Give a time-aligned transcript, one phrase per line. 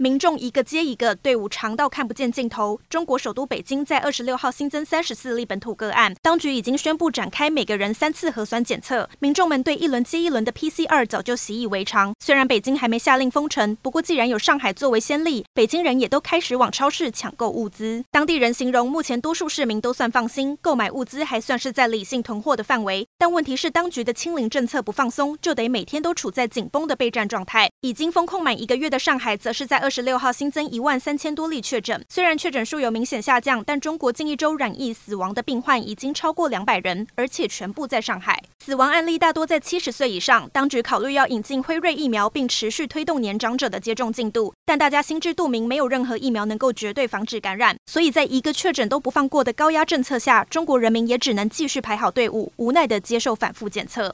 [0.00, 2.80] 民众一个接一个，队伍长到看不见尽头。
[2.88, 9.10] 中国首都北京在二十六号新增三十四例本土个案，当局已经宣布展开每个人三次核酸检测。
[9.18, 12.14] 民众们对一轮接一轮的 PCR 早就习以为常。
[12.20, 18.04] 虽然北京还没下令封城，不过既然有上海作为先例，北京人也都开始往超市抢购物资。
[18.12, 23.04] 当地人形容，目前多数市民都算放心，购买物资还算是在理性囤货的范围。
[23.18, 27.68] 但问题是，当局的清零政策不放松，就得每天都处在紧绷的备战状态。
[27.80, 38.42] 已经封控满一个月的上海，则是在二十六号新增一万三千多例确诊，虽然确诊数有明显下降，但中国近一周染疫死亡的病患已经超过两百人，而且全部在上海。
[38.58, 44.52] 死亡案例大多在七十岁以上，当局考虑要引进辉瑞疫苗，并持续推动年长者的接种进度。
[44.66, 54.12] 但大家心知肚明，没有任何疫苗能够绝对防止感染，所以在一个确诊都不放过的高压政策下，中国人民也只能继续排好队伍，无奈地接受反复检测。